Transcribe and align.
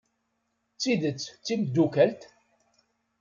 D 0.73 0.77
tidet 0.81 1.21
d 1.33 1.41
timeddukalt? 1.45 2.21